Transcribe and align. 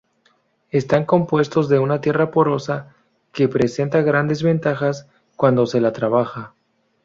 Están 0.71 1.05
compuestos 1.05 1.69
de 1.69 1.77
una 1.77 2.01
tierra 2.01 2.31
porosa 2.31 2.95
que 3.31 3.47
presenta 3.47 4.01
grandes 4.01 4.41
ventajas 4.41 5.07
cuando 5.35 5.67
se 5.67 5.79
la 5.79 5.93
trabaja". 5.93 6.55